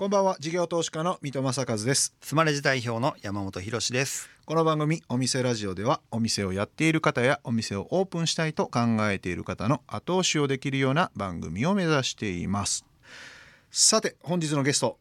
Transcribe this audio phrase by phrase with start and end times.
[0.00, 0.38] こんばんは。
[0.40, 2.14] 事業投資家の水戸正和です。
[2.22, 4.30] スマレジ代表の山本博です。
[4.46, 12.86] この番組お店ラジオではお店をやっている方やお店をオープンしたいと考えている方の後押しをできるような番組を目指しています。
[13.70, 14.96] さて本日のゲスト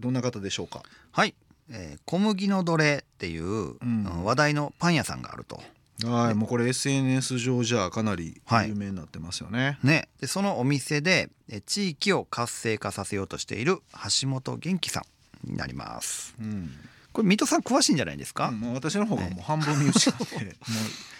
[0.00, 0.82] どんな方でしょうか？
[1.12, 1.36] はい、
[1.70, 4.24] えー小麦の奴隷っていう、ん。
[4.24, 5.62] 話題のパン屋さんがあると
[6.04, 10.08] はいもうこれ SNS 上じゃかなりはい有名になってますよね、ね。
[10.20, 13.78] でそのお店でえー地域を活性化させようとしている
[14.20, 15.02] 橋本元気さ
[15.46, 16.34] んになります。
[16.40, 16.70] うん。
[17.12, 20.50] これ水戸さん詳しいんじゃないですか、うんもう私の方がもう半分身内なんで、 も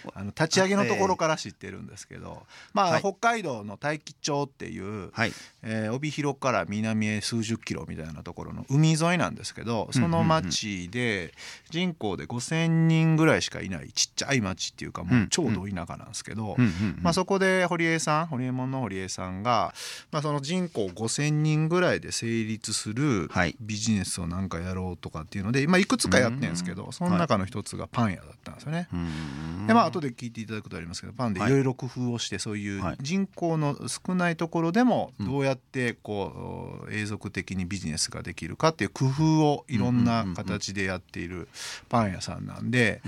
[0.13, 3.01] あの立ち上げのところから知ってるんですけど、まあ、はい。
[3.01, 5.33] 北海道の大樹町っていう、はい。
[5.63, 11.33] えー帯広から南へ数十キロみたいなところの海沿いなんですけどその町で
[11.69, 16.55] 人口で5,000人ぐらいしかいないちっちゃい町っていうかもう超ど田舎なんですけど、
[17.01, 19.73] まあ、そこで堀江さん堀江門の堀江さんが、
[20.11, 23.55] まあ、その人口5,000人ぐらいで成立するはい。
[23.59, 28.87] ビジネスをなんかやろうとかっていうので、まあ、いくつかやってるんですけどその中の一つがパン屋だったんですよね。
[28.93, 29.67] うん。
[29.67, 32.97] でまあ後で聞いていただくとありますけどパンでいろいろ工夫をしてそういうはい。
[33.01, 41.47] 人口の少ないところでもどうやってこう永続的にビジネスができるかっていう工夫をいろんな形でやっている
[41.89, 43.01] パン屋さんなんで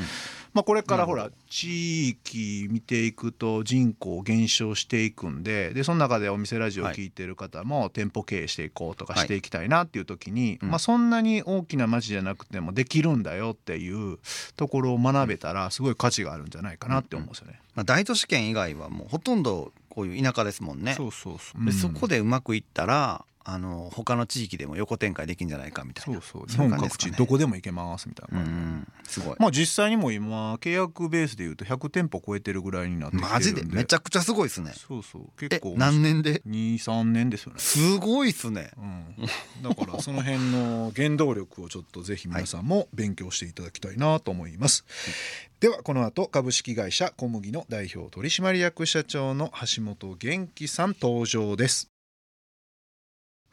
[0.53, 10.69] まあこれからほら地域見ていくと人口減少していくんででその中でお店ラジオを聞いてる方も店舗経営していこうとかしていきたいなっていう時にうん。
[10.69, 14.19] まあそんなに大きな町じゃなくてもできるんだよっていう
[14.55, 17.59] ところを学べたらすごい価値があるんじゃないかなって思うんですよね。
[17.75, 20.93] まあ、大都市圏以外はもうほとんどこういう田舎ですもんね。
[20.93, 21.65] そうそうそう。
[21.65, 26.47] でうんそこでうまくいったらあの他の地域でも横展開できるんじゃないかみたいなそうそう。
[26.47, 29.35] 日本各地どこでも行けますみたいなうんすごい。
[29.39, 33.29] まあ実際にも今契約ベースでいうと100店舗超えてるぐらいになってきて。
[33.29, 33.63] マジで？
[33.63, 34.73] めちゃくちゃすごいですね。
[34.75, 35.23] そうそう。
[35.41, 35.75] え結構。
[35.77, 37.59] 何年で？2、3年ですよね。
[37.59, 38.71] すごいっすね。
[38.77, 39.05] うん、
[39.61, 44.85] だからその辺の原動力をちょっとぜひ皆さんも勉強していただきたいなと思います、
[45.59, 51.92] ではこの後株式会社小麦の代表取締役社長の橋本元気さん登場です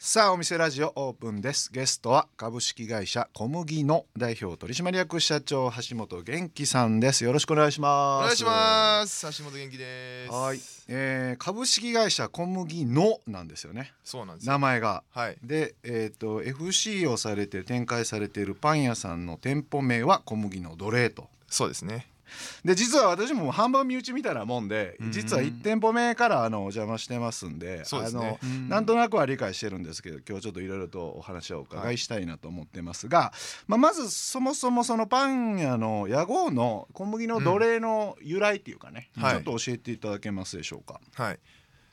[0.02, 9.38] さあお店ラジオオープンですゲストは株式会社小麦の代表取締役社長橋本元気さんですよろしくお願いしますお願いします。
[9.38, 10.32] 橋本元気です。
[10.32, 14.52] はい、えー株式会社小麦のなんですよねそうなんですよ。
[14.52, 15.36] 名前がはい。
[15.44, 22.09] で、えー、と FC をされて展開されているパン屋さんの店舗名は小麦の奴隷とそうですね。
[22.64, 33.32] で実は私も半分身内みたいなもんでうん実は1店舗目からあのお邪魔してますんでねあのなんとなくは理解してるんですけど今日ちょっといろいろとお話をお伺いしたいなと思ってますが、
[33.66, 41.00] まあ、まずそもそもそのパン屋の屋号の小麦の奴隷の由来っていうかね、うんはいちょっと教えていただけますでしょうか？
[41.14, 41.38] はい。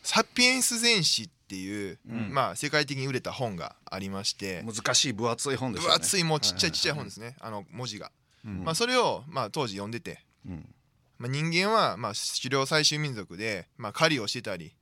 [0.04, 5.96] サピエンス全史っていう、うんまあ世界的に売れた本がありまして、難しい分厚い本ですよね。
[5.98, 7.36] 分厚いもうちっちゃいちっちゃい本ですね。
[7.40, 8.12] あの文字が。
[8.46, 10.20] うんまあそれをまあ当時読んでて、
[11.18, 14.74] まあ人間はまあ狩猟採集民族でまあ狩りをしてたり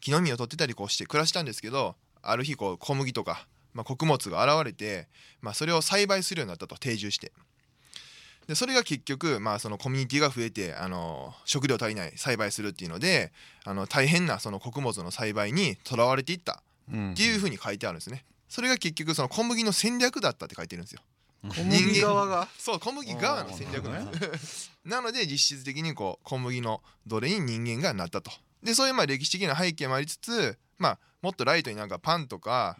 [0.00, 5.08] 木の実を取ってたりこうして暮らしたんですけど、ある日こう小麦とかまあ穀物が現れて、
[5.40, 7.32] まあそれを栽培するようになったと定住して。
[8.46, 13.32] でそれが結局、まあ、そのコミュニティが増えてあの食料足りない栽培するっていうので
[13.64, 18.24] あの大変なその穀物の栽培にとらわれていったっていうふうに書いてあるんですね。
[18.48, 21.00] それが結局その小麦の戦略だったって書いてるんですよ。
[21.48, 22.48] 小麦側が？
[22.58, 24.70] そう小麦側の戦略なんです。
[24.84, 28.30] なので実質的にこう小麦の奴隷に人間がなったと。
[28.62, 32.76] でそういうまあ歴史的な背景もありつつ、まあ、もっとライトになんかパンとか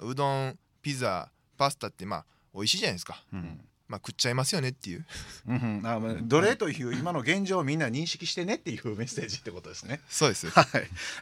[0.00, 3.22] うどんピザパスタってまあ美味しいじゃないですか。
[3.32, 5.06] うんまあ食っちゃいますよねっていう。
[5.48, 10.00] うんうん、あまあ奴隷という今の現状をみんな認識してねっていうメッセージってことですね。
[10.08, 10.48] そうです。
[10.48, 10.66] はい、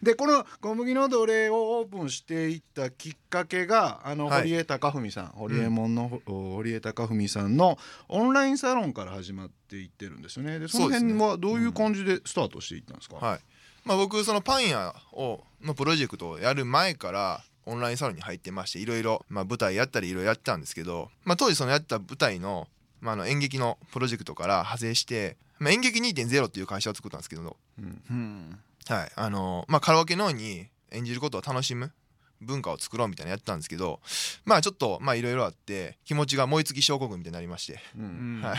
[0.02, 4.42] でこの小麦の奴隷をオープンしていったきっかけがあのはい。
[4.44, 10.58] 堀江貴文さん、堀江門のお堀江貴文さんのオンラインサロンから始まっていってるんですよね。
[10.58, 13.40] でその辺はどういう感じでスタートしていったんですか、はい。
[13.84, 22.68] まあ、僕そのパン屋をのプロジェクトをやる前からオンラインサロンに入ってましていろいろまあ舞台やったりいろいろやってたんですけど、まあ、当時そのやった舞台の,、
[23.00, 28.58] まあ、あの演劇のプロジェクトから派生して、まあ、演劇2.0っていう会社を作ったんですけど、うん。
[28.88, 29.12] はい。
[29.16, 31.92] あのまあ、カラオケのように演じることを楽しむ
[32.40, 34.00] 文化を作ろうみたいなのやってたんですけど
[34.44, 38.40] まあちょっとまあいろいろあって気持ちが燃え尽き症候群みたいになりまして、うん。
[38.42, 38.58] はい、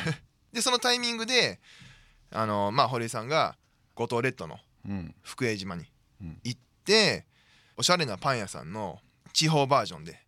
[0.54, 1.60] でそのタイミングで
[2.31, 3.56] あのまあ堀江さんが
[3.94, 5.16] 五島列島のうん。
[5.22, 5.86] 福江島に
[6.22, 6.40] うん。
[6.44, 7.25] 行って
[7.77, 9.00] おしゃれなパン屋さんの
[9.33, 10.25] 地方バージョンで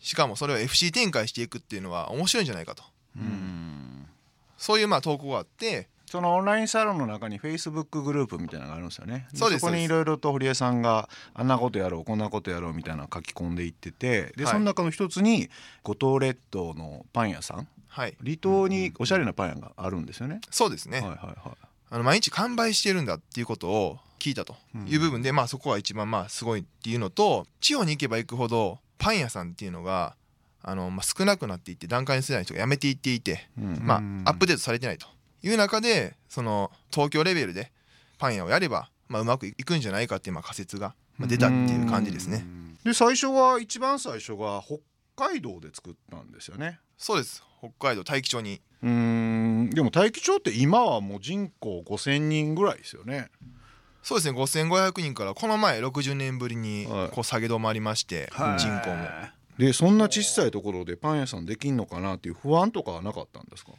[0.00, 2.84] しかもそれを FC 展開していくっていうのは面白いんじゃないかと。
[3.16, 4.06] うん。
[4.56, 9.26] そういうまあ投稿があってそのオンラインサロンの中にフェイスブックグループみたいなのがあるんですよね。
[9.34, 14.52] そうですそこにいろいろと堀江さんがあんなことやろうこんなことやろうみたいなのを書き込んでいっててで、はい。
[14.52, 15.48] その中の一つに
[15.82, 17.68] 五島列島のパン屋さん。
[17.88, 18.16] はい。
[18.24, 24.56] 離島におしゃれなパン屋があるんですよね、そうですね、はいはいはいあの毎日完売してるんだっていうことを聞いたと
[24.86, 30.16] いう部分で、まあそこが一番まあすごいっていうのと地方に行けば行くほどパン屋さんっていうのが
[30.62, 33.78] あの、まあ、少なくなっていって段階の世代の人が辞めていっていて、うん。
[33.82, 35.06] まあアップデートされてないと
[35.42, 37.72] いう中でその東京レベルで
[38.18, 42.44] パン屋をやれば、まあ、うまくいくんじゃないかっていうまあ仮説がまあ出たっていう感じですね。
[42.84, 44.78] で最初は一番最初が北
[45.16, 46.80] 海道で作ったんですよね。
[46.96, 47.42] そうです。
[47.60, 48.60] 北海道大樹町に。
[48.82, 48.88] う
[49.66, 53.30] でも大樹町って今はもう人口5,000人ぐらいですよね。
[54.02, 57.10] そうですね5500人からこの前60年ぶりにはい。
[57.10, 59.08] こう下げ止まりまして、人口も。
[59.58, 63.72] でそんな小さいところでパン屋さんできんのかなっていう不安とかはなかったんですか、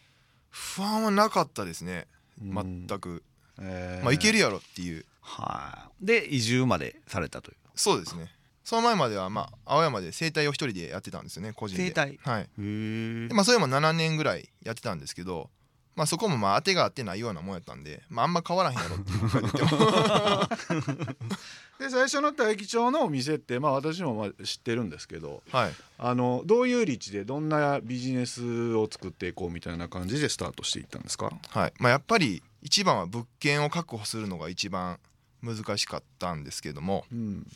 [0.50, 2.06] 不安はなかったですね。
[2.42, 2.86] うん。
[2.88, 3.24] 全く、
[3.60, 4.04] えー。
[4.04, 5.06] まあいけるやろっていう。
[5.22, 6.06] はい。
[6.06, 7.58] で移住までされたという。
[7.76, 8.30] そうですね。
[8.64, 11.88] その前まではまあ青山で整体を一人でやってたんですよね個人で。
[11.88, 12.42] 整体はい。
[12.42, 15.50] へえでまあそれも7年ぐらいやってたんですけど
[16.00, 21.10] まあそこもまあ当てがあってないようなもんやったんでまああんま変わらへんやろってで言っても。
[21.80, 25.74] で最初の大樹町のお店ってまあ私もまあ知ってるんですけどはい。
[25.98, 31.32] あのどういう立地でどんなビジネスを作っていこうみたいな感じでスタートしていったんですか？
[31.50, 31.74] はい。
[31.80, 35.00] まあやっぱり一番は物件を確保するのが一番
[35.42, 37.48] 難しかったんですけどもうん。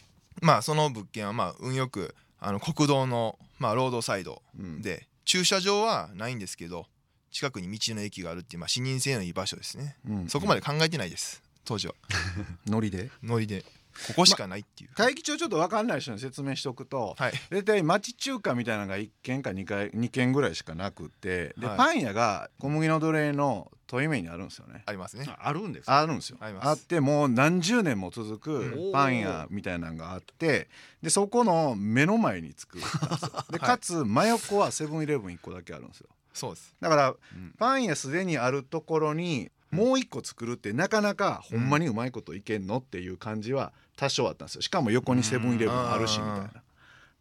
[0.41, 4.81] まあその物件はまあ運よくあの国道のまあロードサイドうん。
[4.81, 6.85] で駐車場はないんですけど
[7.33, 9.97] 近くに道の駅があるっていうまあ視認性のいい場所ですね。
[10.07, 11.43] うんそこまで考えてないです。
[11.65, 11.95] 当時は。
[12.67, 13.09] ノリで？
[13.21, 13.65] ノリで。
[14.07, 17.33] ここしかないっていう、大樹町ちょっと分かんない人に説明しておくとはい。
[17.51, 21.77] 大体町中華みたいなのが1軒か2回2軒ぐらいしかなくってで、はい。
[21.77, 24.81] パン屋が小麦の奴隷の遠い目にあるんですよね。
[24.87, 25.25] ありますね。
[25.37, 26.37] あるんですあるんですよ。
[26.41, 28.91] あってもう何十年も続くうん。
[28.91, 30.69] パン屋みたいなのがあって
[31.03, 33.45] でそこの目の前に作ったんですよ。
[33.51, 36.75] で かつ真横はセブンイレブン1個だけあるんですよそうです。
[36.81, 37.17] だからん。
[37.57, 44.61] パン屋すでにあるところにもう1個作るってなかなかほんまにうまいこといけんのっていう感じは多少あったんですよ。
[44.61, 46.45] しかも横にセブンイレブンあるしみたいな。
[46.45, 46.51] っ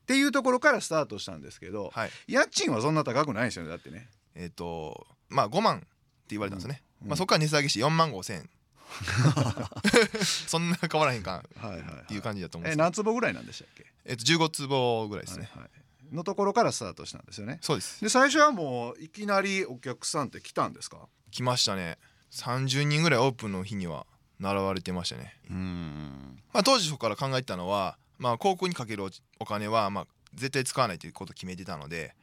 [0.07, 2.11] ていうところからスタートしたんですけど、はい。
[2.27, 4.09] 家賃はそんな高くないですよねだってね。
[4.35, 5.87] えっ、とまあ5万って
[6.31, 7.09] 言われたんですよね、うん。
[7.09, 8.51] まあ、そこから値下げして4万5千円。
[10.47, 12.85] そんな変わらへんかはいはい、はい、っていう感じだと思うんえですけど。
[12.85, 15.71] 何坪ぐらいなんでしたっけ、えっと15坪ぐらいですね、はいはい、
[16.13, 17.59] のところからスタートしたんですよね。
[17.63, 18.01] そうです。
[18.01, 21.09] で最初はもういきなりお客さんって来たんですか？
[21.31, 21.99] 来ましたね。
[22.31, 24.07] 30人ぐらいオープンの日には
[24.41, 26.39] 習われてましたね、うん。
[26.53, 29.11] まあ、当時そこから考えてたのは、まあ、広告にかけるお
[29.41, 32.15] お金は、まあ、絶対使わないということを決めてたので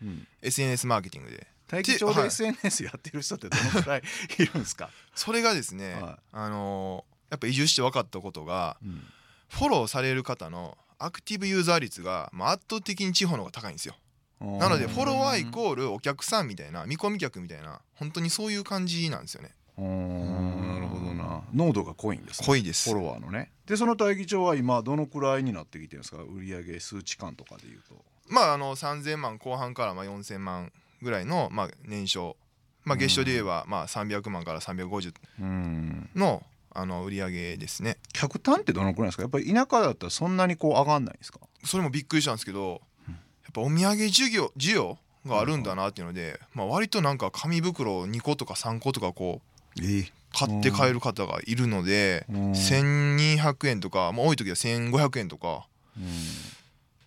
[0.41, 1.47] SNS マーケティングで。
[1.67, 2.27] 大気町ではい。
[2.27, 4.01] SNS やってる人ってどのくらい
[4.39, 6.17] いるんですか、それがですね、はい。
[6.33, 9.03] あのーやっぱ移住して分かったことがうん。
[9.49, 13.95] フォローされる方のアクティブユーザー率が、まあ、圧倒的に地方の方が高いんですよ。
[14.41, 19.51] なのでフォロワーイコールお客さんみたいな見込み客みたいな本当にそういう感じなんですよね。
[19.77, 21.41] うんなるほどな。
[21.53, 22.47] 濃度が濃いんですね。
[22.47, 22.89] 濃いです。
[22.89, 23.51] フォロワーのね。
[23.65, 26.23] でその大気町は今どのくらいになってきてるんですか？
[26.23, 27.95] 売上数値感とかでいうと。
[28.29, 32.37] まああの3000万後半からまあ4000万ぐらいのまあ年商。
[32.85, 36.09] まあ月賞で言えばまあ300万から350うん。
[36.15, 37.97] のあの売り上げですね。
[38.13, 39.23] 客単ってどのくらいですか？
[39.23, 41.39] やっぱり田舎だったらそんなにこう上がんないんですか？
[41.65, 43.13] それもびっくりしたんですけどや
[43.49, 49.41] っぱお土産需要需要があるんだなっていうので、まあ、割となんか紙袋2個とか3個とかこ
[49.77, 52.51] うえ買って帰る方がいるのでうん。
[52.51, 55.67] 1200円とか、まあ、多い時は1500円とか。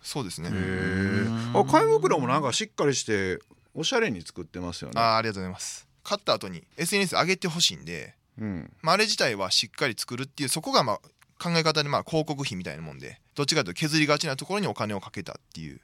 [0.01, 0.49] そうですね。
[0.49, 1.27] へえ。
[1.55, 3.39] あ紙袋もなんかしっかりして
[3.73, 4.93] おしゃれに作ってますよね。
[4.99, 5.87] あーありがとうございます。
[6.03, 8.71] 買った後に SNS 上げてほしいんで、うん。
[8.81, 10.99] まあ、あれ自体はしっかり作るっていうそこがまあ
[11.41, 15.81] 考え方でまあ広告費みたいなもんでどっちかというと削りがちなところにお金をかけたっていう。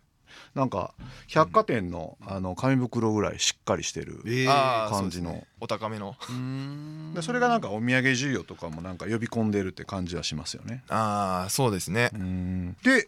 [0.55, 0.93] なんか
[1.27, 4.89] 百貨店のあの紙袋ぐらいしっかりしてる感じの。
[4.89, 5.47] そうですね。
[5.59, 6.15] お高めの。
[6.29, 7.13] うん。
[7.15, 10.83] でそれがなんかお土産需要とかもなんか呼び込んでるって感じはしますよね。
[10.89, 12.11] ああそうですね。
[12.13, 12.77] うん。
[12.83, 13.07] で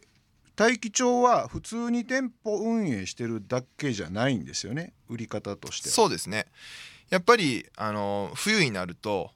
[0.55, 5.89] 大樹町は普通に店舗運営してるだけじゃないんですよね売り方として。
[5.89, 5.95] は。
[5.95, 6.45] そうですね
[7.12, 9.30] やっぱりあの冬になると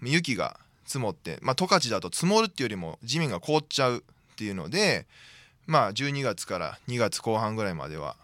[0.00, 5.06] 雪が積もってまあ十勝だと積もるっていうよりも地面が凍っちゃうっていうので
[5.66, 8.16] まあ12月から2月後半ぐらいまでは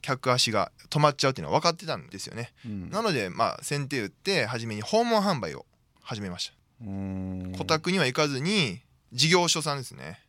[0.00, 2.52] 客足が止まっちゃうっていうのは分かってたんですよね。
[2.64, 2.90] うん。
[2.90, 5.66] なのでまあ先手打って初めに訪問販売を
[6.00, 6.54] 始めました。
[6.86, 7.52] うん。
[7.58, 8.80] 顧客には行かずに
[9.12, 10.20] 事業所さんですね。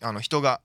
[0.00, 0.62] あの人が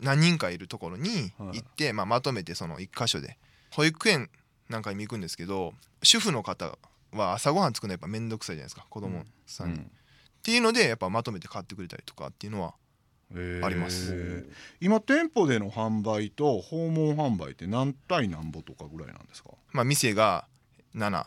[0.00, 3.38] 何人かいるところに行って、まあ、まとめてその一箇所で
[3.70, 4.28] 保育園
[4.72, 6.76] なんかにも行くんですけど主婦の方
[7.12, 9.80] は朝ごはん作るのやっぱ面倒くさいじゃないですか子供さんに、うん。
[9.82, 9.84] っ
[10.42, 12.74] ていうのでやっぱまとめて買ってくれたりとかっていうのは
[13.62, 14.12] あります。
[14.12, 14.46] へー。
[14.80, 19.50] 今店舗での販売と訪問販売って何対何歩とかぐらいなんですか？
[19.72, 20.46] まあ店が
[20.94, 21.24] 7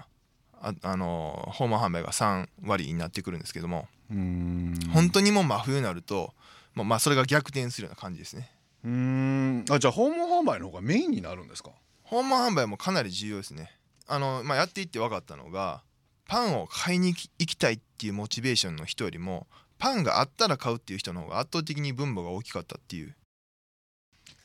[0.62, 4.80] ああの訪問販売が3割になってくるんですけどもうーん。
[4.94, 6.34] 本当にもう真冬になると
[6.74, 8.52] もうまあそれが逆転するような感じですね。
[8.84, 9.66] うーん。
[9.70, 11.70] あじゃあ訪問販売の方がメインになるんですか？
[12.06, 13.72] 訪問販売もかなり重要ですね。
[14.08, 15.82] あの、まあ、やっていって分かったのが
[16.28, 19.48] パンを買いに行きたいっていうモチベーションの人よりも
[19.78, 23.16] パンがあったら買うっていう人の方が圧倒的に分母が大きかったっていう。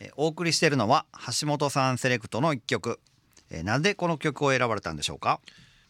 [0.00, 1.04] えーお送りしているのは
[1.40, 2.98] 橋本さんセレクトの一曲、
[3.50, 5.40] えーなぜこの曲を選ばれたんでしょうか？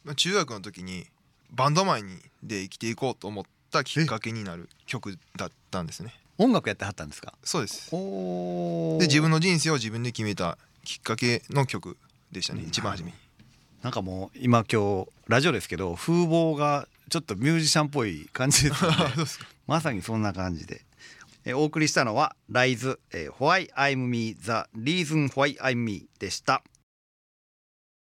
[0.04, 1.06] まあ中学の時に
[1.52, 6.14] バンドマンにで生きていこうと思ったきっかけになる曲だったんですね。
[6.38, 7.34] 音楽やってはったんですか？
[7.44, 7.88] そうです。
[7.94, 11.96] おで自分の人生を自分で決めたきっかけの曲
[12.32, 13.16] でしたね一番初めに。
[13.82, 18.74] なんかもう今今日ラジオですけど風貌がちょっとミュージシャンっぽい感じで
[19.26, 20.82] す まさにそんな感じで、
[21.44, 26.62] えーお送りしたのは「ライズ、えー Why I'm Me The Reason Why I'm Me」でした。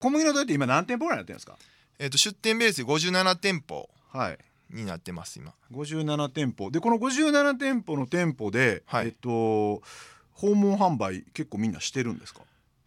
[0.01, 1.59] 小麦のどうやって今何店舗ぐらいになってるんですか？
[1.99, 3.89] えっと出店ベースで57店舗。
[4.13, 4.39] はい。
[4.71, 5.53] になってます今。
[5.73, 6.71] 57店舗。
[6.71, 9.07] でこの57店舗の店舗で、はい。
[9.07, 9.83] えっと
[10.33, 12.43] 訪問販売結構みんなしてるんですか？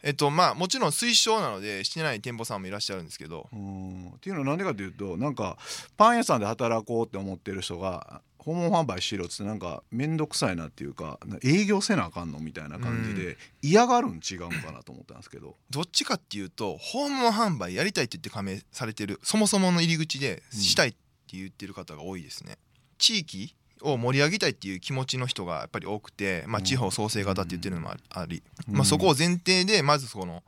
[0.07, 3.49] えっとまあもちろん推奨なのでしてない店舗さんもいらっしゃるんですけど。
[3.51, 4.11] うん。
[4.15, 5.57] っていうのはなんでかというとなんか
[5.97, 15.57] パン屋さんで働こうって思ってる人が訪問販売しろっつってなんか面倒くさいなっていうか営業せなあかんのみたいな感じで嫌がるん違うのかなと思ったんですけど。
[15.69, 20.59] どっちかっていうと訪問販売やりたいって言って加盟されてるそもそもの入り口でうん。
[20.61, 20.97] したいって
[21.35, 22.57] 言ってる方が多いですね、
[22.97, 26.63] 地域を盛り上げたいっていう気持ちの人がやっぱり多くて、まあ、うん。
[26.65, 28.75] 地方創生型って言ってるのもあり、うん。
[28.75, 30.43] まあ、そこを前提でまずその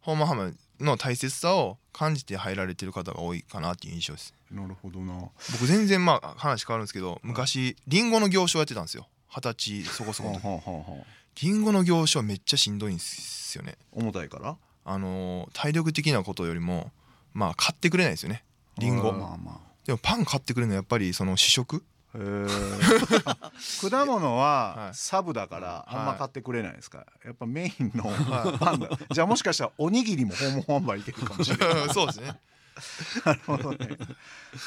[0.00, 4.34] 訪問販売の大切さを感じて入られてる方が多いかなっていう印象です。
[4.50, 5.14] なるほどな。
[5.52, 9.08] 僕全然まあ話変わるんですけど昔リンゴの行商やってたんですよ。
[9.28, 13.76] 二十歳そこそこの時リンゴの行商めっちゃしんどいんですよね。
[13.92, 14.56] 重たいから？
[14.84, 16.90] あのー体力的なことよりも
[17.32, 18.44] まあ買ってくれないですよね。
[18.78, 19.10] リンゴ。
[19.10, 21.84] うんまあまでもパン買ってくれるのはやっぱりその試食
[23.90, 24.94] 果物ははい。
[24.94, 28.88] サブだからあんま買ってくれないですか、やっぱメインのはパンだ。
[29.10, 31.88] じゃあもしかしたらおにぎりも訪問販売いけるかもしれない。
[31.92, 32.38] そうですね
[33.24, 33.88] なるほどね。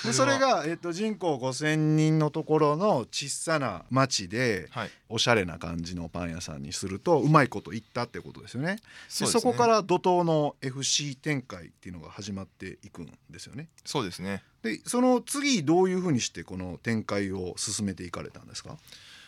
[0.06, 4.92] でそれが、えっと、人口5,000人のところの小さな町ではい。
[5.10, 8.76] おしゃれな感じのパン屋さんにするとうまいこといったってことですよね。
[8.76, 9.42] でそですね。
[9.44, 13.70] こから怒涛の FC 展開っていうのが始まっていくんですよね。
[13.86, 14.44] そうですね。
[14.64, 18.78] でその次どういうふうにしてこの展開を進めていかれたんですか？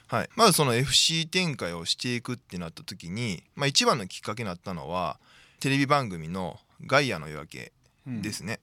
[0.07, 0.29] はい。
[0.35, 5.17] まずその FC 展開をしていくってなった時に、まあ、一番のきっかけになったのは
[5.61, 7.71] テレビ番組の「ガイアの夜明け」
[8.21, 8.59] ですね、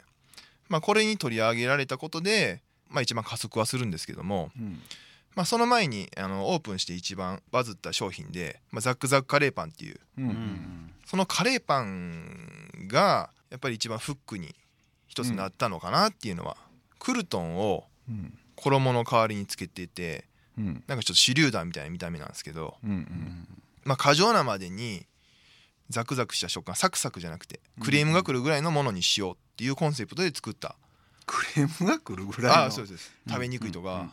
[0.69, 4.81] まあこれに取り上げられたことで、まあ、一番加速はするんですけども、うん。
[5.35, 10.01] まあ、その前にあのオープンして一番バズった商品で、まあ、ザックザックカレーパンっていう。
[10.19, 14.57] うんそのカレーパンがやっぱり一番フックに
[15.07, 16.57] 一つなったのかなっていうのは、
[16.99, 18.39] クルトンをうん。
[18.57, 20.25] 衣の代わりにつけてて
[20.59, 20.85] うん。
[20.87, 23.49] なんかちょっと手榴弾みたいな見た目なんですけど、うんうん
[23.85, 25.07] まあ、過剰なまでに
[25.89, 30.77] ザクザクした食感サクサクじゃなくてクレームが来るぐらいのものにしようっていうコンセプトで作った、
[31.27, 32.63] クレームが来るぐらいの？
[32.63, 34.11] ああそうです食べにくいとか、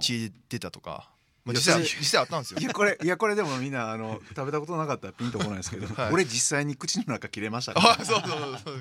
[0.00, 1.10] 血出たとか、
[1.44, 2.60] まあ、実際実際あったんですよ。
[2.60, 6.12] いやこれいやこれでもみんなあの食べたことなかったらピンとこないですけど、はい。
[6.12, 7.92] 俺実際に口の中切れましたから。
[8.00, 8.74] あそうそうそうそう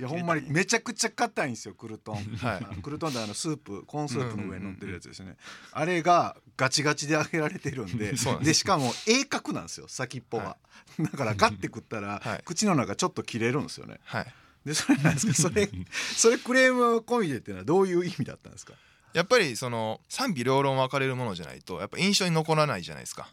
[0.00, 2.82] いやほんまにめちゃくちゃ硬いんですよクルトン、はい。
[2.82, 5.36] クルトンってあのスープコーンスープの上に乗ってるやつですね、
[5.70, 10.56] あれがガチガチで揚げられてるんででしかも鋭角なんですよ先っぽが、は
[10.98, 12.42] だからガッて食ったら、はい。
[12.44, 14.00] 口の中ちょっと切れるんですよね。
[14.04, 14.26] はい。
[14.64, 15.68] でそれなんですかそれ
[16.16, 18.74] それクレーム込みでっていうのはどういう意味だったんですか、
[19.14, 23.28] やっぱりその賛否両論分かれるものじゃないとやっぱ印象に残らないじゃないですか。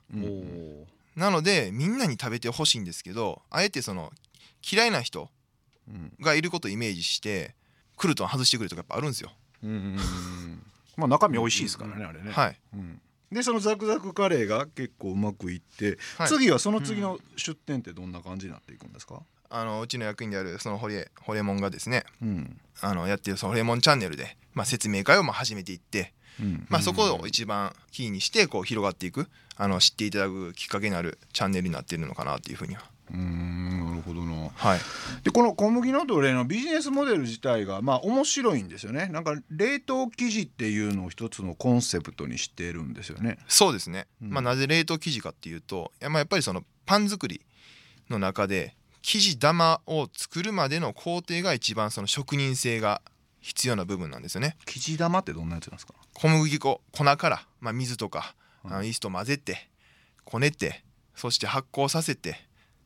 [1.15, 4.11] なのでみんなに食べてほしいんですけどあえてその
[4.69, 5.29] 嫌いな人
[5.87, 6.13] うん。
[6.19, 7.55] がいることをイメージして
[7.97, 9.31] クルトン外してくれとかやっぱあるんですよ。
[9.63, 9.69] うん。
[9.69, 9.75] うん。
[9.75, 10.63] うん。
[10.97, 12.57] まあ中身美味しいですからね、あれね、はい。
[12.73, 13.01] うん。
[13.31, 16.27] でそのザクザクカレーが結構うまくいって、はい。
[16.27, 22.59] 次はその次の出店ってどんな感じになっていくんですか、あのうちの役員であるそのホリホリエモンがですねうん。
[22.81, 26.65] あのやってるそのホリエモンチャンネルで、まあ、説明会をまあ始めていって、うん。
[26.69, 29.27] まあ、そこを一番キーにしてこう広がっていく
[29.57, 32.83] あの知っていただくきっかけになるチャンネルになっているのかなっていうふうには。
[33.11, 34.49] うーんなるほどな。
[34.53, 34.79] はい。
[35.23, 39.07] でこの小麦の奴隷のビジネスモデル自体がまあ面白いんですよね。
[39.07, 43.39] なんか冷凍生地っていうのを一つのコンセプトにしてるんですよね。
[43.47, 44.29] そうですね、うん。
[44.29, 47.41] まあ、なぜ冷凍生地かっていうとや,、まあ、やっぱりそのパン作り
[48.09, 53.01] の中で生地玉を作るまでの工程が一番その職人性が
[53.41, 54.57] 必要な部分なんですよね。
[54.65, 55.93] 生地玉ってどんなやつなんですか？
[56.13, 58.73] 小麦粉粉から、まあ、水とかうん。
[58.73, 59.69] あのイーストを混ぜて
[60.25, 60.83] こねて
[61.15, 62.35] そして発酵させて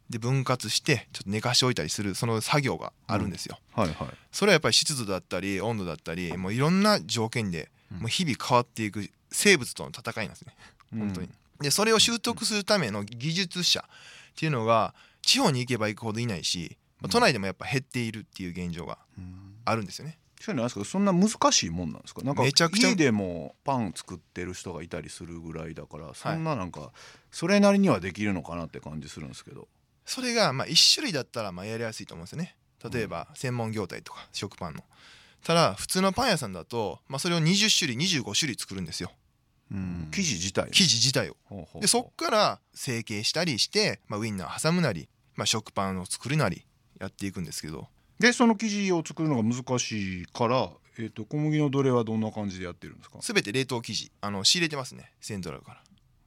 [0.09, 3.95] で分割してちょっと寝かしておいたりするその作業があるんですよ、はいはい。
[4.31, 7.99] それはやっぱり湿度だったり温度だったりもういろんな条件でうん。
[7.99, 10.55] もう日々変わっていく生物との戦いなんですね。
[10.91, 11.29] 本当に、
[11.59, 14.93] でそれを習得するための技術者っていうのが
[15.23, 19.55] 地方に行けば行くほどいないし、まあ都内でもやっぱ減っているっていう現状がうん。
[19.65, 20.19] あるんですよね。
[20.41, 20.83] それなんですか？
[20.83, 22.21] そんな難しいもんなんですか？
[22.21, 26.91] なんかめちゃくちゃ家でもパン作ってる人がいたりするぐらいだからそんななんか
[27.31, 29.67] それなりにはできるのかなって感じするんですけど。
[30.05, 32.57] それがまあ1種類だったらまあやりやすいと思うんですよね。
[32.91, 34.83] 例えば専門業態とか食パンの。
[35.45, 39.11] ただ普通のパン屋さんだと、まあ、それを20種類25種類作るんですよ。
[39.71, 40.09] うん。
[40.11, 41.37] 生地自体生地自体を。
[41.79, 46.65] でそっから成形したりして、まあ、ウインナー挟むなり、まあ、食パンを作るなり
[46.99, 47.87] やっていくんですけど。
[48.19, 53.17] でその生地を作るのが難しいから、えー、と小麦のどれはどんな感じでやってるんですか？
[53.21, 54.11] 全て冷凍生地。
[54.21, 55.11] あの仕入れてますね。
[55.19, 55.81] セントラルから、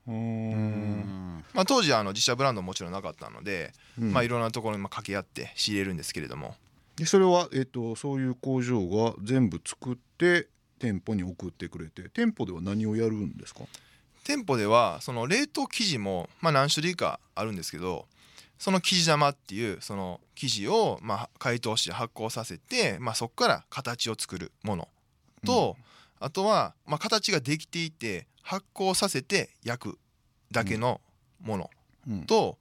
[0.08, 0.52] うん。
[0.52, 1.44] ん。
[1.54, 4.12] まあ、当時はあの自社ブランドももちろんなかったので、うん。
[4.12, 6.56] まあ、いろんなところにまあ掛け合って仕入れるんですけれども。
[6.96, 10.48] でそれは、えー、とそういう工場が全部作って
[10.78, 13.60] 店舗に送ってくれて店舗では何をやるんですか？
[14.24, 18.06] 店舗ではその冷凍生地もまあ何種類かあるんですけど
[18.58, 24.88] その生地玉っていうその生地をまあ解凍して発酵させて、まあ、そこから形を作るもの
[25.44, 25.76] と、
[26.20, 29.98] あとはまあ形ができていて発酵させて焼く
[30.52, 31.00] だけの
[31.42, 31.70] もの
[32.08, 32.22] うん。
[32.24, 32.58] と、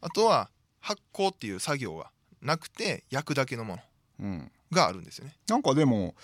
[0.00, 0.50] あとは
[0.80, 2.10] 発酵っていう作業が
[2.42, 3.82] なくて焼くだけのもの
[4.20, 4.50] うん。
[4.72, 5.36] があるんですよね。
[5.48, 6.14] なんかでも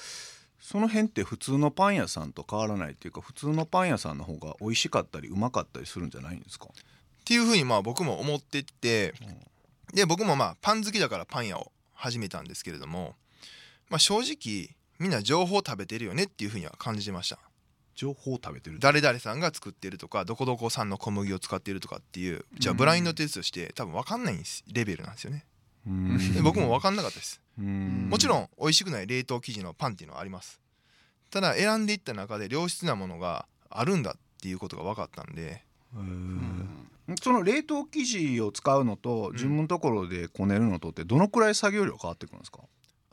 [0.59, 6.69] その辺って普通のパン屋さんと変わらないっていうか普通のパン屋さんの方が美味しかったりうまかったりするんじゃないんですか、
[7.23, 9.15] っていうふうにまあ僕も思ってて
[9.95, 13.15] で僕もまあパン好きだからパン屋を始めたんですけれども、
[13.89, 17.39] まあ、正直みんな情報食べてるよねっていうふうには感じてました。
[17.95, 18.79] 情報を食べてる。
[18.81, 24.39] 誰々さんが作ってるとかどこどこさんの小麦を使ってるとかっていうじゃあブラインドテストして多分分かんない
[24.73, 25.45] レベルなんですよね。
[26.43, 27.41] 僕も分かんなかったです。
[27.59, 28.09] うん。
[28.11, 30.61] もちろん美味しくない冷凍生地のパンっていうのはあります。
[31.31, 36.92] ただ選んでいった中で良質なものがあるんだっていうことが分かったんでへー
[37.23, 39.33] その冷凍生地を使うのとん。
[39.33, 42.61] 自分のところでこねるのとってどのくらい作業量変わってくるんですか？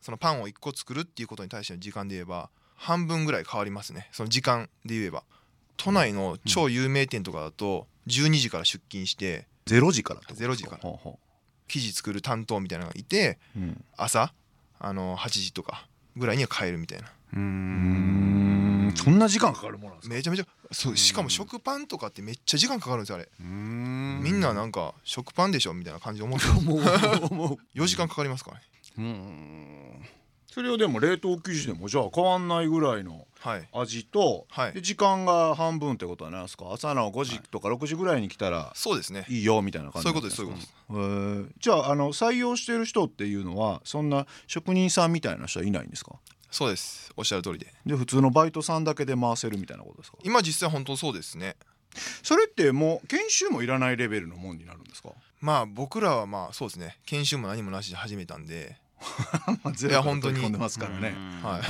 [0.02, 4.08] そのパンを1個作るっていうことに対しての時間で言えば半分ぐらい変わりますね。
[4.12, 5.24] その時間で言えば。
[5.78, 10.82] 都内の超有名店とかだと12時から出勤して0時からってことですか？0時から。
[10.82, 11.20] ほうほ
[11.68, 13.84] 生地作る担当みたいなのがいてううん。
[13.98, 14.34] 朝
[14.80, 17.08] あの8時とかぐらいには帰るみたいな。
[17.08, 20.16] ううーんそんな時間かかるものなんですか？
[20.16, 23.30] めちゃめちゃそうしかも食パンとかってめっちゃ時間かかるんですよあれ。
[23.40, 24.22] うん。
[24.24, 26.54] みんななんか食パンでしょみたいな感じで思ってる。
[26.66, 26.76] も
[27.32, 28.64] うもう4時間かかりますからね。
[28.98, 30.06] うん。
[30.52, 33.68] それをでも冷凍生地でもじゃあ変わんないぐらいのはい。
[33.72, 34.74] 味と、はい。
[34.74, 36.66] で時間が半分ってことは何ですか？
[36.74, 39.26] 朝の5時とか6時ぐらいに来たらそうですね。
[39.30, 40.74] いいよみたいな感じそういうことですそういうことです。
[40.90, 41.50] へー。
[41.60, 46.16] じゃああの採用してる人っていうのはそんな職人さんみたいな人はいないんですか？
[46.52, 47.12] そうです。
[47.16, 47.74] おっしゃる通りで。
[47.86, 50.18] で普通のバイトさんだけで回せるみたいなことですか？
[50.24, 51.56] 今実際本当そうですね。
[52.24, 55.10] それってもう研修もいらないレベルのもんになるんですか？
[55.42, 56.98] まあ僕らはまあそうですね。
[57.06, 58.78] 研修も何もなしで始めたんで。
[59.76, 60.40] ゼいや本当に。
[60.42, 61.62] 込んでますからね、は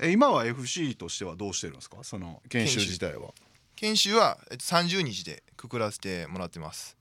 [0.00, 0.06] い。
[0.08, 1.98] え今は FC としてはどうしてるんですか？
[2.02, 3.30] その研修自体は。
[3.76, 6.96] 研修はえっと30日でくくらせてもらってます。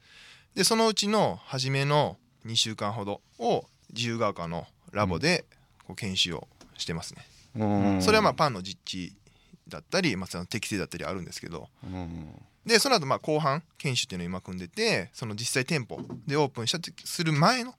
[0.55, 5.45] でそのうちの初めの2週間ほどを自由が丘のラボで
[5.85, 9.13] こう研修をしてますね、それはまあパンの実地
[9.67, 11.69] だったり、まあ、その適正だったりあるんですけど。
[11.83, 12.33] うん。
[12.65, 17.73] でその後まあ後半研修っていうのを今組んでてその実際店舗でオープンしたとする前の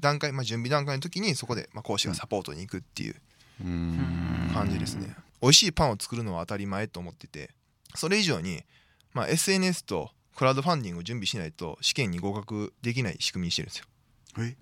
[0.00, 3.16] 段階、まあ、準備段階の時にそこでまあ講師がサポートに行くっていう
[3.62, 4.50] うん。
[4.54, 5.14] 感じですね。
[5.42, 7.50] 美味しいパンを作るのは当たり前と思ってて
[7.94, 8.62] それ以上に、
[9.12, 13.84] まあ、SNS とクラウドファンディングを準備しないと試験に合格できない仕組みにしてるんですよ。
[14.38, 14.56] え？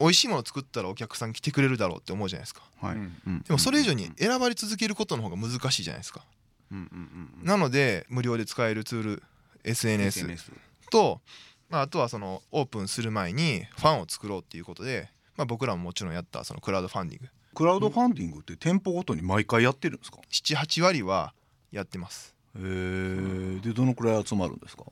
[0.00, 2.62] 美味しいものを作ったらお客さん来てくれるだろうって思うじゃないですか。
[2.80, 3.42] はい、うん。
[3.46, 6.24] でもそれ以上に選ばれ続けることの方が難しいじゃないですか。
[6.72, 6.78] うん。
[6.78, 7.30] うん。
[7.40, 7.46] うん。
[7.46, 9.22] なので無料で使えるツール
[9.62, 10.52] SNS SNS
[10.90, 11.20] と、
[11.68, 17.28] まあ、あとはそのオープンする前にファンを作ろうっていうことで、まあ、僕らももちろんやったそのクラウドファンディング。
[17.54, 21.34] クラウドファンディングって店舗ごとに毎回やってるんですか？78割は
[21.72, 22.34] やってます。
[22.56, 24.84] へえでどのくらい集まるんですか？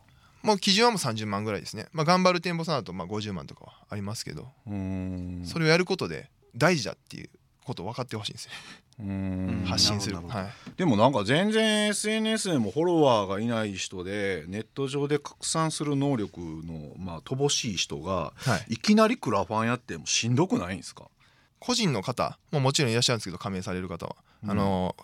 [0.43, 4.49] もう基準はもう30万ぐらいですね、まあ、頑張る店舗さんだとまあ50万とかはありますけど。
[4.67, 5.43] うーん。
[5.45, 7.31] それをやることで大事だっていう
[7.65, 8.53] ことを分かってほしいんですね
[9.01, 9.65] うーん。
[9.67, 10.17] 発信する。
[10.17, 10.73] はい。
[10.77, 21.05] でもなんか全然 SNS でもフォロワーがいない人でネット上で拡散する能力のまあ乏しい人がはい、いきなりクラファンやってもしんどくないんですか？
[21.61, 24.51] 個人の方ももちろんいらっしゃるんですけど加盟される方は、うん。
[24.51, 24.97] あの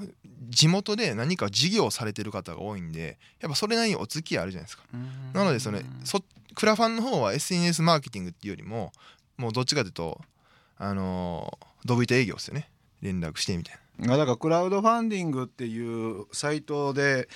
[0.48, 4.84] 地元で何か事業をされてる方が多いんでやっぱそれなりにお付き合いあるじゃないですか。
[5.32, 6.22] なのでそれそ
[6.54, 8.92] クラファンの方は SNS マーケティングっていうよりも
[9.36, 10.20] もうどっちかというと
[10.78, 12.70] あのドブ板営業ですよね。
[13.02, 14.14] 連絡してみたいな。
[14.14, 17.28] あだからクラウドファンディングっていうサイトで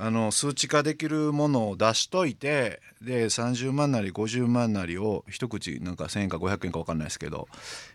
[0.00, 7.48] あの数値化できるものを出しといてで30万なり50万なりを一口なんか1,000円か500円か分かんないですけど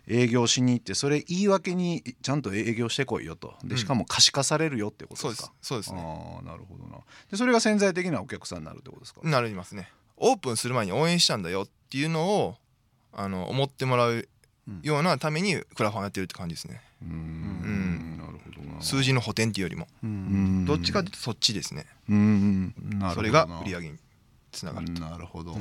[0.06, 3.54] 営業しに行ってそれ言い訳にちゃんと営業してこいよと。
[3.64, 5.38] でしかも可視化されるよってことそうです。
[5.38, 6.00] ですか、そうですね。
[6.00, 6.98] ああなるほどな。
[7.30, 9.90] でそれが潜在的なお客さんになるってことですか、なりますね。
[10.18, 12.56] オープンする前に応援したんだよっていうのを
[13.12, 14.28] あの思ってもらう
[14.82, 18.16] ようなためにクラファンやってるって感じですねうーんうん。
[18.18, 19.88] なるほどな数字の補填っていうよりも。
[20.02, 20.64] うん。
[20.64, 21.86] どっちかっていうとそっちですね。
[22.08, 22.66] うん。
[22.66, 23.14] なるほどな。
[23.14, 23.98] それが売り上げに
[24.52, 25.00] つながると。
[25.00, 25.56] なるほど、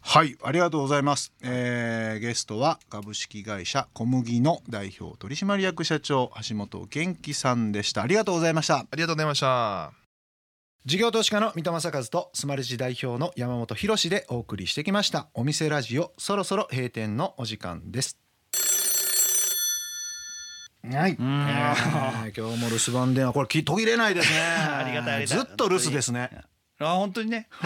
[0.00, 8.02] はいありがとうございます、えーゲストは株式会社小麦の代表取締役社長橋本元気さんでした。
[8.02, 8.78] ありがとうございました。
[8.78, 9.92] ありがとうございました。
[10.86, 15.28] 事業投資家の三戸正和とスマレジ代表の山本博でお送りしてきました。
[15.34, 18.16] お店ラジオそろそろ閉店のお時間です
[20.90, 24.38] はい、えー今日も留守番電話これき途切れないですね。
[24.40, 26.30] ありがたいずっと留守ですね。
[26.78, 27.48] あ本当にね。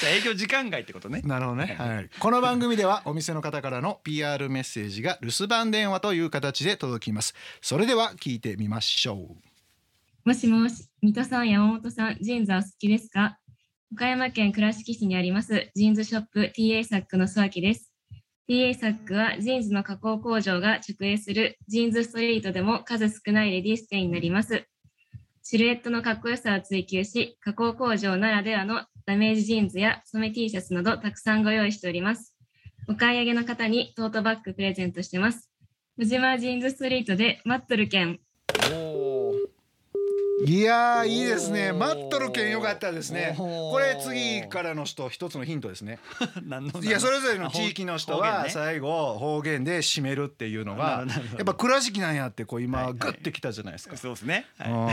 [0.00, 1.22] じゃあ営業時間外ってことね。
[1.24, 7.34] なるほどね、はい、この番組ではお店の方からの PR メッセージが留守番電話という形で届きます。
[7.62, 10.28] それでは聞いてみましょう。
[10.28, 13.38] もしもし、水戸さん、山本さん、ジーンズはお好きですか？
[13.92, 17.92] 岡山県倉敷市にありますジーンズショップ TA サックの諏訪木です。
[18.48, 24.64] TA サックはジーンズの加工工場が直営するジーンズストリートでも数少ないレディース店になります。
[25.42, 32.36] シルエットのかっこよさを追求し、加工工場ならではのダメージジーンズや染め T シャツなどたくさんご用意しております。
[32.88, 35.50] お買い上げの方にトートバッグプレゼントしてます。
[35.98, 38.20] 宇島ジーンズストリートで待っとるけん。
[40.44, 41.72] いやーいいですね。
[41.72, 43.34] 待っとるけんよかったですね。
[43.38, 45.98] これ次からの人一つのヒントですね。
[46.82, 53.96] いやそれぞれの地域の人は最後方言で締めるっていうのがやっぱ倉敷なんやってこう今グッてきたじゃないですか。
[53.96, 54.44] そうですね。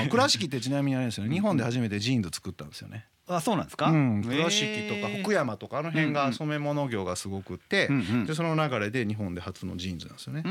[0.09, 1.33] 倉敷ってちなみにあれですよね。
[1.33, 3.05] 日本で初めてジーンズ作ったんですよね。
[3.27, 3.87] あそうなんですか？
[3.87, 8.25] うん、倉敷とか福山とかあの辺が染め物業がすごくって、うんうん。
[8.25, 10.41] でその流れで日本で初のジーンズなんですよね。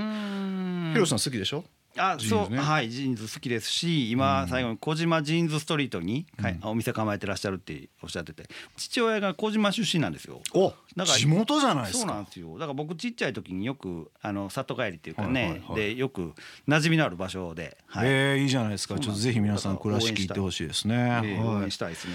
[0.92, 1.64] ヒロさん好きでしょ？
[1.96, 2.55] あそう。
[2.55, 8.44] はいジーンズ好きですし今最後に児島ジーンズストリートに、はいお店構えてらっしゃるっておっしゃってて。
[8.76, 10.40] 父親が児島出身なんですよ。
[10.55, 11.98] おだから地元じゃないですか。
[12.00, 12.52] そうなんですよ。
[12.55, 16.33] だから僕ちっちゃい時によくあの里帰りっていうかね、はいはいはいでよく
[16.68, 18.09] 馴染みのある場所で、はい。
[18.09, 18.98] えーいいじゃないですか。
[18.98, 20.94] ちょっとぜひ皆さん倉敷行ってほしいですね。
[21.24, 21.64] えー応はい。
[21.64, 22.14] 援したいですね、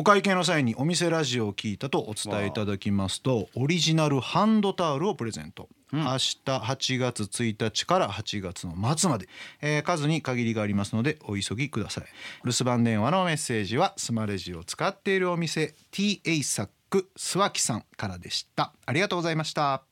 [0.00, 9.28] お会計の際にお店ラジオを聞いたとお伝えいただきますとオリジナルハンドタオルをプレゼント、明日8月1日から8月の末まで、
[9.60, 12.04] えー数に限りがありますのでお急ぎください。
[12.44, 18.72] 留守番電話のメッセージはスマレジを使っているお店 TA サックスワキさんからでした。
[18.86, 19.82] ありがとうございました。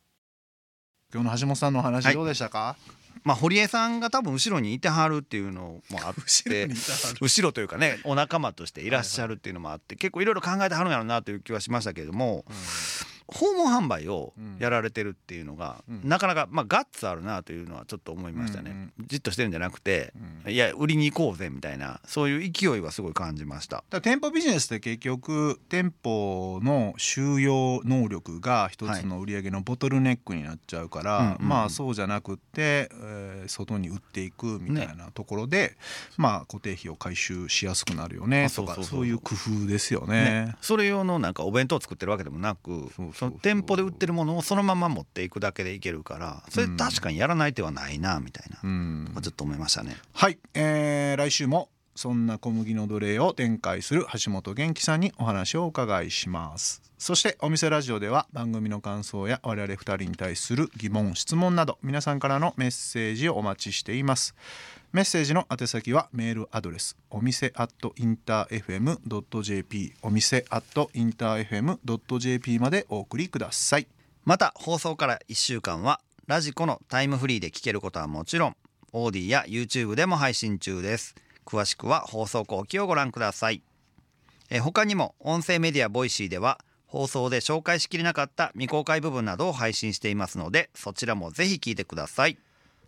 [1.13, 2.15] 今日の橋本さんのお話はい。
[2.15, 2.77] どうでしたか、
[3.27, 6.69] まあ堀江さんが多分後ろにいてはるっていうのもあって
[7.21, 12.45] 後ろというかねお仲間としていらっしゃるっていうのもあって結構いろいろ考えてはるんやろうなという気はしましたけれども、
[13.29, 16.01] 訪問販売をやられてるっていうのが、うん。
[16.05, 20.13] なかなか、まあ、ガッツあるなというのはちょっと思いましたね、うんじっとしてるんじゃなくて、
[20.45, 20.53] うん。
[20.53, 23.85] いや売りに行こうぜみたいなそういう勢いはすごい感じました。
[24.03, 31.49] 店舗ビジネスって結局店舗の収容能力が一つの売り上げのボトルネックになっちゃうから、うんうんうん。
[31.49, 35.77] まあそうじゃなくって、えー外に売っていくみたいなところで、
[36.17, 40.47] まあ固定費を回収しやすくなるよねあとかそういう工夫ですよね。
[40.47, 49.13] ね、それ用のなんかお弁当を作ってるわけでもなくそうその店舗で売ってるものをそのまま持っていくだけでいけるからそれ確かにやらない手はないなみたいな、うん。
[49.23, 49.97] ちょっと思いましたね。
[50.13, 56.83] はい、えー来週もそんな小麦の奴隷を展開する橋本元気さんにお話をお伺いします。
[56.99, 64.35] そしてお店ラジオでは番組の感想や我々2人に対する疑問質問など皆さんからのメッセージをお待ちしています
[64.97, 73.89] メッセージの宛先はメールアドレスお店アットインター FM.jp お店アットインター FM.jp までお送りください。
[74.25, 78.57] また放送から1週間は radiko のタイムフリーで聞けることはもちろん
[78.95, 81.15] AuDee や YouTube でも配信中です。
[81.45, 83.61] 詳しくは放送後記をご覧ください。
[84.49, 92.39] え他にも音声メディア Voicy では放送で紹介しきれなかった未公開部分などを配信していますのでそちらもぜひ聞いてください。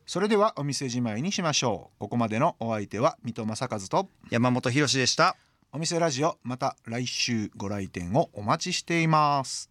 [0.09, 1.99] それではお店じまいにしましょう。
[1.99, 5.37] ここまでのお相手は水戸正和と山本博史でした。
[5.71, 9.71] お店ラジオまた来週ご来店をお待ちしています